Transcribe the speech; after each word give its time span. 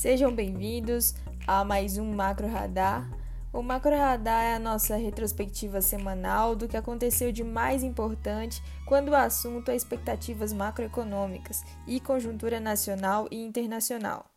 Sejam 0.00 0.34
bem-vindos 0.34 1.14
a 1.46 1.62
mais 1.62 1.98
um 1.98 2.14
Macro 2.14 2.48
Radar. 2.48 3.06
O 3.52 3.60
Macro 3.60 3.94
Radar 3.94 4.44
é 4.44 4.54
a 4.54 4.58
nossa 4.58 4.96
retrospectiva 4.96 5.82
semanal 5.82 6.56
do 6.56 6.66
que 6.66 6.74
aconteceu 6.74 7.30
de 7.30 7.44
mais 7.44 7.82
importante 7.82 8.62
quando 8.86 9.10
o 9.10 9.14
assunto 9.14 9.70
é 9.70 9.76
expectativas 9.76 10.54
macroeconômicas 10.54 11.62
e 11.86 12.00
conjuntura 12.00 12.58
nacional 12.58 13.28
e 13.30 13.44
internacional. 13.44 14.29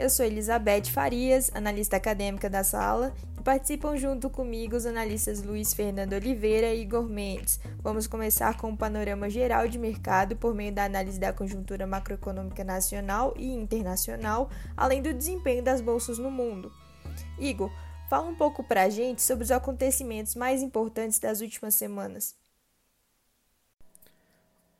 Eu 0.00 0.08
sou 0.08 0.24
Elizabeth 0.24 0.86
Farias, 0.86 1.50
analista 1.52 1.98
acadêmica 1.98 2.48
da 2.48 2.64
sala, 2.64 3.12
e 3.38 3.42
participam 3.42 3.98
junto 3.98 4.30
comigo 4.30 4.74
os 4.74 4.86
analistas 4.86 5.42
Luiz 5.42 5.74
Fernando 5.74 6.14
Oliveira 6.14 6.72
e 6.72 6.80
Igor 6.80 7.06
Mendes. 7.06 7.60
Vamos 7.82 8.06
começar 8.06 8.56
com 8.56 8.70
um 8.70 8.76
panorama 8.76 9.28
geral 9.28 9.68
de 9.68 9.78
mercado 9.78 10.36
por 10.36 10.54
meio 10.54 10.72
da 10.72 10.84
análise 10.84 11.20
da 11.20 11.34
conjuntura 11.34 11.86
macroeconômica 11.86 12.64
nacional 12.64 13.34
e 13.36 13.52
internacional, 13.52 14.48
além 14.74 15.02
do 15.02 15.12
desempenho 15.12 15.62
das 15.62 15.82
bolsas 15.82 16.16
no 16.16 16.30
mundo. 16.30 16.72
Igor, 17.38 17.70
fala 18.08 18.26
um 18.26 18.34
pouco 18.34 18.64
para 18.64 18.84
a 18.84 18.88
gente 18.88 19.20
sobre 19.20 19.44
os 19.44 19.50
acontecimentos 19.50 20.34
mais 20.34 20.62
importantes 20.62 21.18
das 21.18 21.42
últimas 21.42 21.74
semanas. 21.74 22.34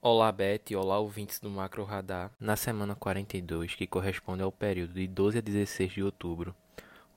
Olá, 0.02 0.32
Beth, 0.32 0.74
olá, 0.74 0.98
ouvintes 0.98 1.38
do 1.38 1.50
Macro 1.50 1.84
Radar. 1.84 2.30
Na 2.40 2.56
semana 2.56 2.94
42, 2.94 3.74
que 3.74 3.86
corresponde 3.86 4.42
ao 4.42 4.50
período 4.50 4.94
de 4.94 5.06
12 5.06 5.36
a 5.36 5.40
16 5.42 5.92
de 5.92 6.02
outubro, 6.02 6.54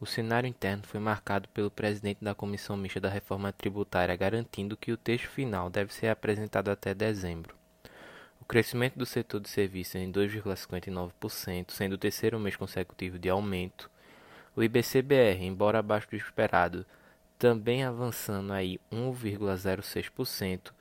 o 0.01 0.05
cenário 0.05 0.49
interno 0.49 0.83
foi 0.85 0.99
marcado 0.99 1.47
pelo 1.47 1.71
presidente 1.71 2.21
da 2.21 2.35
Comissão 2.35 2.75
Mista 2.75 2.99
da 2.99 3.07
Reforma 3.07 3.53
Tributária 3.53 4.13
garantindo 4.17 4.75
que 4.75 4.91
o 4.91 4.97
texto 4.97 5.29
final 5.29 5.69
deve 5.69 5.93
ser 5.93 6.09
apresentado 6.09 6.67
até 6.67 6.93
dezembro. 6.93 7.55
O 8.41 8.43
crescimento 8.43 8.99
do 8.99 9.05
setor 9.05 9.39
de 9.39 9.47
serviços 9.47 9.95
em 9.95 10.11
2,59%, 10.11 11.71
sendo 11.71 11.93
o 11.93 11.97
terceiro 11.97 12.37
mês 12.37 12.57
consecutivo 12.57 13.17
de 13.17 13.29
aumento. 13.29 13.89
O 14.57 14.61
IBCBR, 14.61 15.45
embora 15.45 15.79
abaixo 15.79 16.09
do 16.09 16.17
esperado, 16.17 16.85
também 17.39 17.85
avançando 17.85 18.51
aí 18.51 18.77
1,06%, 18.91 20.73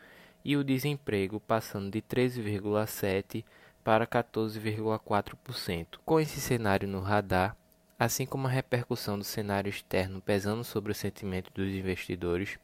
e 0.44 0.56
o 0.56 0.64
desemprego 0.64 1.40
passando 1.40 1.90
de 1.90 2.02
13,7% 2.02 3.44
para 3.82 4.06
14,4%. 4.06 5.86
Com 6.04 6.20
esse 6.20 6.38
cenário 6.40 6.86
no 6.88 7.00
radar, 7.00 7.56
assim 7.98 8.26
como 8.26 8.46
a 8.46 8.50
repercussão 8.50 9.18
do 9.18 9.24
cenário 9.24 9.70
externo 9.70 10.20
pesando 10.20 10.62
sobre 10.64 10.92
o 10.92 10.94
sentimento 10.94 11.50
dos 11.54 11.72
investidores, 11.72 12.58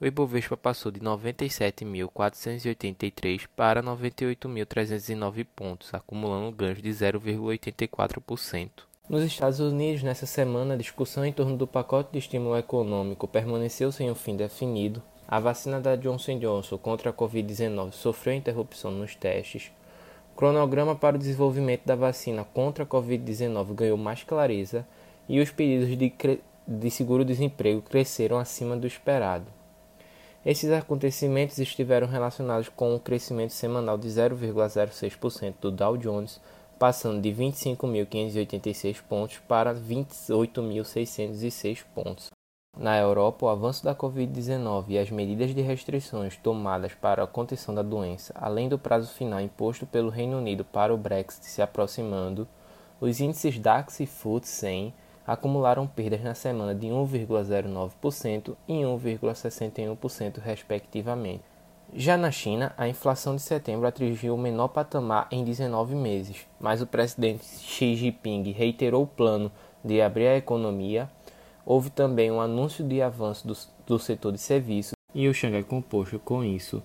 o 0.00 0.06
Ibovespa 0.06 0.56
passou 0.56 0.92
de 0.92 1.00
97.483 1.00 3.48
para 3.56 3.82
98.309 3.82 5.44
pontos, 5.56 5.92
acumulando 5.92 6.52
ganhos 6.52 6.80
de 6.80 6.90
0,84%. 6.90 8.70
Nos 9.08 9.24
Estados 9.24 9.58
Unidos, 9.58 10.00
nessa 10.02 10.26
semana, 10.26 10.74
a 10.74 10.76
discussão 10.76 11.24
em 11.24 11.32
torno 11.32 11.56
do 11.56 11.66
pacote 11.66 12.12
de 12.12 12.18
estímulo 12.18 12.56
econômico 12.56 13.26
permaneceu 13.26 13.90
sem 13.90 14.08
um 14.10 14.14
fim 14.14 14.36
definido, 14.36 15.02
a 15.30 15.38
vacina 15.38 15.78
da 15.78 15.94
Johnson 15.94 16.38
Johnson 16.38 16.78
contra 16.78 17.10
a 17.10 17.12
Covid-19 17.12 17.92
sofreu 17.92 18.32
interrupção 18.32 18.90
nos 18.90 19.14
testes. 19.14 19.70
O 20.32 20.36
cronograma 20.36 20.96
para 20.96 21.16
o 21.16 21.18
desenvolvimento 21.18 21.84
da 21.84 21.94
vacina 21.94 22.46
contra 22.54 22.84
a 22.84 22.86
Covid-19 22.86 23.74
ganhou 23.74 23.98
mais 23.98 24.24
clareza 24.24 24.86
e 25.28 25.38
os 25.38 25.50
pedidos 25.50 25.94
de, 25.98 26.40
de 26.66 26.90
seguro-desemprego 26.90 27.82
cresceram 27.82 28.38
acima 28.38 28.74
do 28.74 28.86
esperado. 28.86 29.44
Esses 30.46 30.72
acontecimentos 30.72 31.58
estiveram 31.58 32.06
relacionados 32.06 32.70
com 32.70 32.94
o 32.94 33.00
crescimento 33.00 33.52
semanal 33.52 33.98
de 33.98 34.08
0,06% 34.08 35.56
do 35.60 35.70
Dow 35.70 35.98
Jones, 35.98 36.40
passando 36.78 37.20
de 37.20 37.30
25.586 37.30 39.02
pontos 39.06 39.36
para 39.46 39.74
28.606 39.74 41.84
pontos. 41.94 42.37
Na 42.78 42.96
Europa, 42.96 43.44
o 43.44 43.48
avanço 43.48 43.82
da 43.82 43.92
Covid-19 43.92 44.84
e 44.90 44.98
as 45.00 45.10
medidas 45.10 45.52
de 45.52 45.60
restrições 45.60 46.36
tomadas 46.36 46.94
para 46.94 47.24
a 47.24 47.26
contenção 47.26 47.74
da 47.74 47.82
doença, 47.82 48.32
além 48.36 48.68
do 48.68 48.78
prazo 48.78 49.12
final 49.14 49.40
imposto 49.40 49.84
pelo 49.84 50.10
Reino 50.10 50.38
Unido 50.38 50.64
para 50.64 50.94
o 50.94 50.96
Brexit 50.96 51.44
se 51.44 51.60
aproximando, 51.60 52.46
os 53.00 53.18
índices 53.18 53.58
DAX 53.58 53.98
e 53.98 54.06
FTSE 54.06 54.52
100 54.52 54.94
acumularam 55.26 55.88
perdas 55.88 56.22
na 56.22 56.36
semana 56.36 56.72
de 56.72 56.86
1,09% 56.86 58.54
e 58.68 58.74
1,61% 58.74 60.38
respectivamente. 60.38 61.42
Já 61.92 62.16
na 62.16 62.30
China, 62.30 62.72
a 62.78 62.86
inflação 62.86 63.34
de 63.34 63.42
setembro 63.42 63.88
atingiu 63.88 64.36
o 64.36 64.38
menor 64.38 64.68
patamar 64.68 65.26
em 65.32 65.42
19 65.42 65.96
meses, 65.96 66.46
mas 66.60 66.80
o 66.80 66.86
presidente 66.86 67.44
Xi 67.44 67.96
Jinping 67.96 68.52
reiterou 68.52 69.02
o 69.02 69.06
plano 69.06 69.50
de 69.84 70.00
abrir 70.00 70.28
a 70.28 70.36
economia 70.36 71.10
Houve 71.70 71.90
também 71.90 72.32
um 72.32 72.40
anúncio 72.40 72.82
de 72.82 73.02
avanço 73.02 73.46
do, 73.46 73.54
do 73.86 73.98
setor 73.98 74.32
de 74.32 74.38
serviços 74.38 74.94
e 75.14 75.28
o 75.28 75.34
Xangai 75.34 75.62
Composto, 75.62 76.18
com 76.18 76.42
isso, 76.42 76.82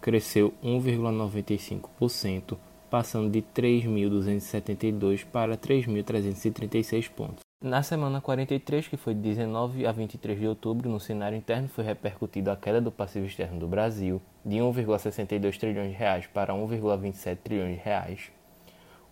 cresceu 0.00 0.54
1,95%, 0.64 2.56
passando 2.88 3.28
de 3.30 3.42
3.272 3.42 5.26
para 5.26 5.58
3.336 5.58 7.10
pontos. 7.10 7.40
Na 7.62 7.82
semana 7.82 8.18
43, 8.18 8.88
que 8.88 8.96
foi 8.96 9.12
de 9.12 9.20
19 9.20 9.84
a 9.84 9.92
23 9.92 10.40
de 10.40 10.48
outubro, 10.48 10.88
no 10.88 10.98
cenário 10.98 11.36
interno 11.36 11.68
foi 11.68 11.84
repercutido 11.84 12.50
a 12.50 12.56
queda 12.56 12.80
do 12.80 12.90
passivo 12.90 13.26
externo 13.26 13.60
do 13.60 13.68
Brasil 13.68 14.22
de 14.42 14.56
1,62 14.56 15.58
trilhões 15.58 15.90
de 15.90 15.98
reais 15.98 16.26
para 16.26 16.54
1,27 16.54 17.36
trilhões 17.44 17.76
de 17.76 17.84
reais 17.84 18.32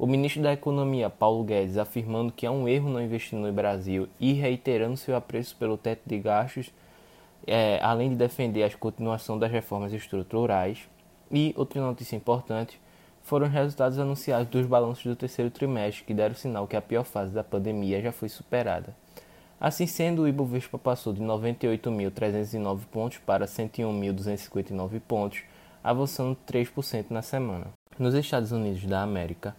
o 0.03 0.07
ministro 0.09 0.43
da 0.43 0.53
Economia, 0.53 1.09
Paulo 1.09 1.45
Guedes, 1.45 1.79
afirmando 1.79 2.33
que 2.33 2.45
é 2.45 2.51
um 2.51 2.67
erro 2.67 2.91
não 2.91 3.01
investir 3.01 3.39
no 3.39 3.53
Brasil 3.53 4.09
e 4.19 4.33
reiterando 4.33 4.97
seu 4.97 5.15
apreço 5.15 5.55
pelo 5.55 5.79
teto 5.79 6.03
de 6.05 6.19
gastos, 6.19 6.73
é, 7.47 7.79
além 7.81 8.11
de 8.11 8.17
defender 8.17 8.65
a 8.65 8.71
continuação 8.77 9.39
das 9.39 9.53
reformas 9.53 9.93
estruturais. 9.93 10.89
E 11.31 11.55
outra 11.57 11.81
notícia 11.81 12.17
importante 12.17 12.81
foram 13.23 13.47
os 13.47 13.53
resultados 13.53 13.97
anunciados 13.97 14.49
dos 14.49 14.67
balanços 14.67 15.05
do 15.05 15.15
terceiro 15.15 15.53
trimestre, 15.53 16.03
que 16.03 16.13
deram 16.13 16.35
sinal 16.35 16.67
que 16.67 16.75
a 16.75 16.83
pior 16.83 17.05
fase 17.05 17.33
da 17.33 17.45
pandemia 17.45 18.03
já 18.03 18.11
foi 18.11 18.29
superada. 18.29 18.97
Assim 19.61 19.87
sendo, 19.87 20.23
o 20.23 20.29
Ibovespa 20.29 20.79
passou 20.79 21.13
de 21.13 21.23
98.309 21.23 22.81
pontos 22.91 23.19
para 23.19 23.47
101.259 23.47 25.01
pontos, 25.07 25.43
avançando 25.81 26.37
3% 26.45 27.11
na 27.11 27.23
semana. 27.23 27.69
Nos 27.97 28.15
Estados 28.15 28.51
Unidos 28.51 28.85
da 28.85 29.01
América, 29.01 29.55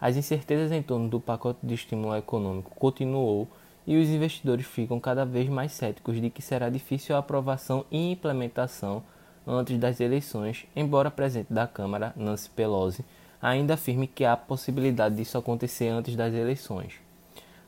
as 0.00 0.16
incertezas 0.16 0.72
em 0.72 0.82
torno 0.82 1.08
do 1.08 1.20
pacote 1.20 1.58
de 1.62 1.74
estímulo 1.74 2.16
econômico 2.16 2.74
continuou 2.76 3.48
e 3.86 3.96
os 3.96 4.08
investidores 4.08 4.66
ficam 4.66 5.00
cada 5.00 5.24
vez 5.24 5.48
mais 5.48 5.72
céticos 5.72 6.20
de 6.20 6.30
que 6.30 6.42
será 6.42 6.68
difícil 6.68 7.16
a 7.16 7.20
aprovação 7.20 7.84
e 7.90 8.12
implementação 8.12 9.02
antes 9.46 9.78
das 9.78 9.98
eleições, 9.98 10.66
embora 10.76 11.08
a 11.08 11.10
presidente 11.10 11.52
da 11.52 11.66
Câmara, 11.66 12.12
Nancy 12.14 12.50
Pelosi, 12.50 13.04
ainda 13.40 13.74
afirme 13.74 14.06
que 14.06 14.24
há 14.24 14.36
possibilidade 14.36 15.16
disso 15.16 15.38
acontecer 15.38 15.88
antes 15.88 16.14
das 16.14 16.34
eleições. 16.34 17.00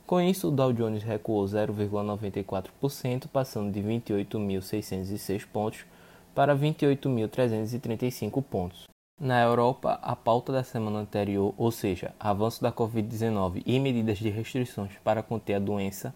Com 0.07 0.21
isso, 0.21 0.49
o 0.49 0.51
Dow 0.51 0.73
Jones 0.73 1.03
recuou 1.03 1.45
0,94%, 1.45 3.29
passando 3.33 3.73
de 3.73 3.81
28.606 3.81 5.47
pontos 5.47 5.85
para 6.35 6.55
28.335 6.55 8.43
pontos. 8.43 8.89
Na 9.21 9.43
Europa, 9.43 9.99
a 10.01 10.17
pauta 10.17 10.51
da 10.51 10.65
semana 10.65 11.01
anterior, 11.01 11.53
ou 11.59 11.71
seja, 11.71 12.15
avanço 12.19 12.63
da 12.63 12.73
Covid-19 12.73 13.63
e 13.67 13.79
medidas 13.79 14.17
de 14.17 14.31
restrições 14.31 14.93
para 15.05 15.23
conter 15.23 15.57
a 15.57 15.59
doença, 15.59 16.15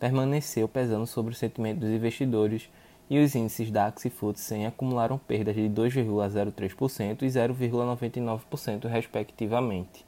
permaneceu 0.00 0.66
pesando 0.66 1.06
sobre 1.06 1.34
o 1.34 1.36
sentimento 1.36 1.80
dos 1.80 1.90
investidores 1.90 2.70
e 3.10 3.18
os 3.18 3.34
índices 3.34 3.70
DAX 3.70 4.06
e 4.06 4.08
FTSE 4.08 4.42
100 4.42 4.66
acumularam 4.68 5.18
perdas 5.18 5.54
de 5.54 5.68
2,03% 5.68 7.24
e 7.24 7.26
0,99% 7.26 8.88
respectivamente. 8.88 10.06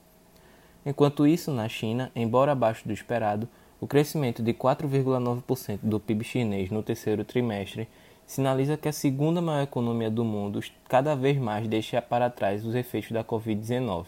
Enquanto 0.87 1.27
isso, 1.27 1.53
na 1.53 1.69
China, 1.69 2.11
embora 2.17 2.53
abaixo 2.53 2.89
do 2.89 2.95
esperado, 2.95 3.47
o 3.79 3.87
crescimento 3.87 4.43
de 4.43 4.55
4,9% 4.55 5.81
do 5.83 6.01
PIB 6.01 6.25
chinês 6.25 6.71
no 6.71 6.83
terceiro 6.83 7.27
trimestre 7.27 7.87
sinaliza 8.29 8.77
que 8.77 8.87
a 8.87 8.93
segunda 8.93 9.41
maior 9.41 9.63
economia 9.63 10.11
do 10.11 10.23
mundo 10.23 10.61
cada 10.87 11.17
vez 11.17 11.39
mais 11.39 11.67
deixa 11.67 12.01
para 12.03 12.29
trás 12.29 12.65
os 12.65 12.75
efeitos 12.75 13.11
da 13.11 13.25
Covid-19. 13.25 14.05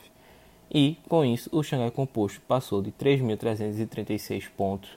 E, 0.70 0.98
com 1.08 1.24
isso, 1.24 1.48
o 1.50 1.62
Xangai 1.62 1.90
Composto 1.90 2.40
passou 2.42 2.82
de 2.82 2.92
3.336 2.92 4.48
pontos 4.56 4.90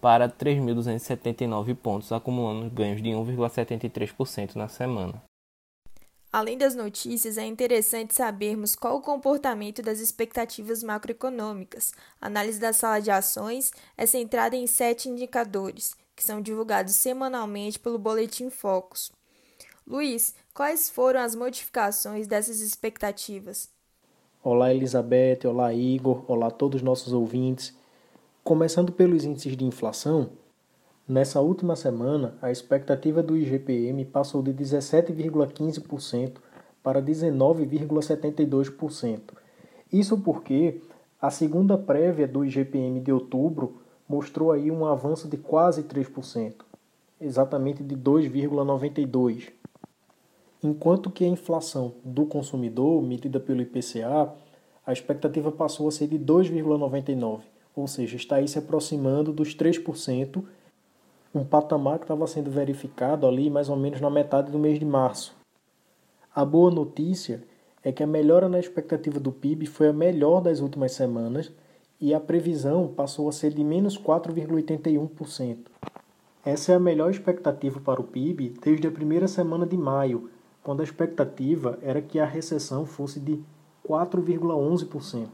para 0.00 0.28
3.279 0.28 1.74
pontos, 1.74 2.12
acumulando 2.12 2.70
ganhos 2.70 3.02
de 3.02 3.08
1,73% 3.08 4.54
na 4.54 4.68
semana. 4.68 5.22
Além 6.30 6.58
das 6.58 6.74
notícias, 6.74 7.38
é 7.38 7.46
interessante 7.46 8.14
sabermos 8.14 8.76
qual 8.76 8.98
o 8.98 9.00
comportamento 9.00 9.80
das 9.80 10.00
expectativas 10.00 10.82
macroeconômicas. 10.82 11.94
A 12.20 12.26
análise 12.26 12.60
da 12.60 12.74
sala 12.74 13.00
de 13.00 13.10
ações 13.10 13.72
é 13.96 14.04
centrada 14.04 14.54
em 14.54 14.66
sete 14.66 15.08
indicadores, 15.08 15.96
que 16.16 16.24
são 16.24 16.40
divulgados 16.40 16.94
semanalmente 16.94 17.78
pelo 17.78 17.98
Boletim 17.98 18.48
Focus. 18.48 19.12
Luiz, 19.86 20.34
quais 20.54 20.88
foram 20.88 21.20
as 21.20 21.36
modificações 21.36 22.26
dessas 22.26 22.60
expectativas? 22.60 23.68
Olá, 24.42 24.72
Elizabeth, 24.72 25.40
olá, 25.44 25.74
Igor, 25.74 26.24
olá 26.26 26.46
a 26.46 26.50
todos 26.50 26.80
os 26.80 26.82
nossos 26.82 27.12
ouvintes. 27.12 27.76
Começando 28.42 28.90
pelos 28.90 29.24
índices 29.24 29.54
de 29.56 29.64
inflação, 29.64 30.30
nessa 31.06 31.40
última 31.40 31.76
semana 31.76 32.36
a 32.40 32.50
expectativa 32.50 33.22
do 33.22 33.36
IGPM 33.36 34.06
passou 34.06 34.42
de 34.42 34.54
17,15% 34.54 36.38
para 36.82 37.02
19,72%. 37.02 39.20
Isso 39.92 40.16
porque 40.18 40.80
a 41.20 41.30
segunda 41.30 41.76
prévia 41.76 42.26
do 42.26 42.42
IGPM 42.44 43.00
de 43.00 43.12
outubro 43.12 43.82
mostrou 44.08 44.52
aí 44.52 44.70
um 44.70 44.84
avanço 44.84 45.28
de 45.28 45.36
quase 45.36 45.82
3%, 45.82 46.54
exatamente 47.20 47.82
de 47.82 47.96
2,92%. 47.96 49.52
Enquanto 50.62 51.10
que 51.10 51.24
a 51.24 51.28
inflação 51.28 51.94
do 52.04 52.24
consumidor, 52.26 53.02
medida 53.02 53.38
pelo 53.38 53.60
IPCA, 53.60 54.32
a 54.86 54.92
expectativa 54.92 55.52
passou 55.52 55.88
a 55.88 55.92
ser 55.92 56.08
de 56.08 56.18
2,99%, 56.18 57.40
ou 57.74 57.86
seja, 57.86 58.16
está 58.16 58.36
aí 58.36 58.48
se 58.48 58.58
aproximando 58.58 59.32
dos 59.32 59.54
3%, 59.54 60.42
um 61.34 61.44
patamar 61.44 61.98
que 61.98 62.04
estava 62.04 62.26
sendo 62.26 62.50
verificado 62.50 63.26
ali 63.26 63.50
mais 63.50 63.68
ou 63.68 63.76
menos 63.76 64.00
na 64.00 64.08
metade 64.08 64.50
do 64.50 64.58
mês 64.58 64.78
de 64.78 64.84
março. 64.86 65.36
A 66.34 66.44
boa 66.44 66.70
notícia 66.70 67.42
é 67.84 67.92
que 67.92 68.02
a 68.02 68.06
melhora 68.06 68.48
na 68.48 68.58
expectativa 68.58 69.20
do 69.20 69.30
PIB 69.30 69.66
foi 69.66 69.88
a 69.88 69.92
melhor 69.92 70.40
das 70.40 70.60
últimas 70.60 70.92
semanas 70.92 71.52
e 72.00 72.14
a 72.14 72.20
previsão 72.20 72.88
passou 72.88 73.28
a 73.28 73.32
ser 73.32 73.52
de 73.52 73.64
menos 73.64 73.98
4,81%. 73.98 75.58
Essa 76.44 76.72
é 76.72 76.74
a 76.76 76.80
melhor 76.80 77.10
expectativa 77.10 77.80
para 77.80 78.00
o 78.00 78.04
PIB 78.04 78.54
desde 78.62 78.86
a 78.86 78.90
primeira 78.90 79.26
semana 79.26 79.66
de 79.66 79.76
maio, 79.76 80.30
quando 80.62 80.80
a 80.80 80.84
expectativa 80.84 81.78
era 81.82 82.00
que 82.00 82.18
a 82.18 82.26
recessão 82.26 82.86
fosse 82.86 83.18
de 83.18 83.40
4,11%. 83.88 85.28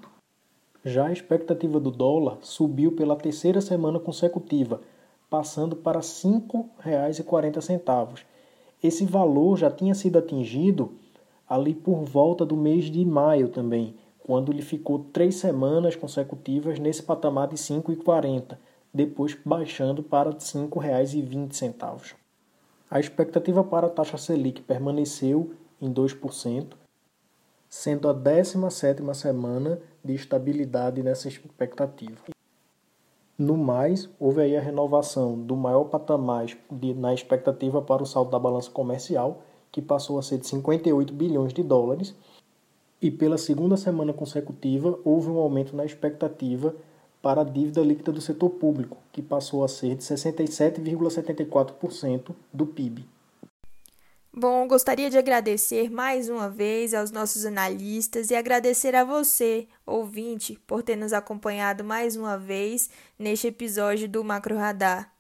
Já 0.85 1.07
a 1.07 1.13
expectativa 1.13 1.79
do 1.79 1.91
dólar 1.91 2.39
subiu 2.43 2.93
pela 2.93 3.17
terceira 3.17 3.61
semana 3.61 4.01
consecutiva, 4.01 4.81
passando 5.31 5.77
para 5.77 6.01
R$ 6.01 6.05
5,40. 6.05 8.25
Esse 8.83 9.05
valor 9.05 9.57
já 9.57 9.71
tinha 9.71 9.95
sido 9.95 10.19
atingido 10.19 10.93
ali 11.49 11.75
por 11.75 12.05
volta 12.05 12.45
do 12.45 12.57
mês 12.57 12.87
de 12.87 13.05
maio 13.05 13.49
também, 13.49 13.95
quando 14.25 14.53
ele 14.53 14.63
ficou 14.63 15.07
três 15.13 15.37
semanas 15.37 15.97
consecutivas 15.97 16.79
nesse 16.79 17.03
patamar 17.03 17.49
de 17.49 17.57
R$ 17.57 17.81
5,40, 17.81 18.57
depois 18.93 19.37
baixando 19.45 20.03
para 20.03 20.31
R$ 20.31 20.37
5,20. 20.37 22.15
A 22.91 23.01
expectativa 23.01 23.65
para 23.65 23.87
a 23.87 23.91
taxa 23.91 24.19
Selic 24.19 24.63
permaneceu 24.63 25.55
em 25.81 25.93
2%, 25.93 26.75
sendo 27.69 28.09
a 28.09 28.15
17ª 28.15 29.15
semana 29.15 29.81
de 30.05 30.15
estabilidade 30.15 31.03
nessa 31.03 31.27
expectativa. 31.27 32.33
No 33.39 33.57
mais, 33.57 34.09
houve 34.21 34.43
aí 34.43 34.57
a 34.57 34.61
renovação 34.61 35.41
do 35.41 35.57
maior 35.57 35.85
patamar 35.85 36.47
de, 36.71 36.95
na 36.95 37.15
expectativa 37.15 37.81
para 37.81 38.03
o 38.03 38.07
saldo 38.07 38.31
da 38.31 38.39
balança 38.39 38.71
comercial, 38.71 39.43
que 39.73 39.81
passou 39.81 40.19
a 40.19 40.23
ser 40.23 40.39
de 40.39 40.47
58 40.47 41.13
bilhões 41.15 41.55
de 41.55 41.63
dólares, 41.63 42.15
e 43.03 43.11
pela 43.11 43.37
segunda 43.37 43.77
semana 43.77 44.13
consecutiva 44.13 44.97
houve 45.05 45.29
um 45.29 45.39
aumento 45.39 45.75
na 45.75 45.85
expectativa 45.85 46.73
para 47.21 47.41
a 47.41 47.45
dívida 47.45 47.83
líquida 47.83 48.13
do 48.13 48.21
setor 48.21 48.51
público, 48.51 48.97
que 49.13 49.21
passou 49.21 49.65
a 49.65 49.69
ser 49.69 49.97
de 49.97 50.05
67,74% 50.05 52.33
do 52.53 52.65
PIB. 52.65 53.05
Bom, 54.35 54.67
gostaria 54.67 55.11
de 55.11 55.19
agradecer 55.19 55.91
mais 55.91 56.31
uma 56.31 56.49
vez 56.49 56.95
aos 56.95 57.11
nossos 57.11 57.45
analistas 57.45 58.31
e 58.31 58.35
agradecer 58.35 58.95
a 58.95 59.05
você, 59.05 59.69
ouvinte, 59.85 60.59
por 60.67 60.83
ter 60.83 60.97
nos 60.97 61.13
acompanhado 61.13 61.85
mais 61.85 62.17
uma 62.17 62.39
vez 62.39 62.89
neste 63.19 63.49
episódio 63.49 64.09
do 64.09 64.25
Macro 64.25 64.57
Radar. 64.57 65.13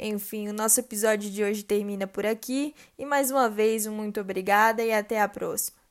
Enfim, 0.00 0.48
o 0.48 0.54
nosso 0.54 0.80
episódio 0.80 1.30
de 1.30 1.44
hoje 1.44 1.62
termina 1.62 2.06
por 2.06 2.24
aqui 2.24 2.74
e 2.98 3.04
mais 3.04 3.30
uma 3.30 3.50
vez 3.50 3.86
um 3.86 3.94
muito 3.94 4.18
obrigada 4.20 4.82
e 4.82 4.90
até 4.92 5.20
a 5.20 5.28
próxima. 5.28 5.81